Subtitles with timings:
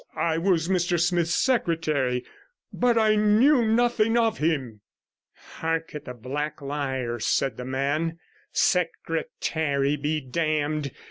[0.15, 2.25] I was Mr Smith's secretary,
[2.73, 4.81] but I knew nothing of him.'
[5.57, 8.17] 'Hark at the black liar,' said the man.
[8.51, 10.91] 'Secretary be damned!